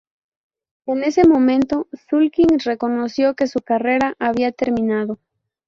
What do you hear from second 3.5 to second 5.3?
carrera había terminado.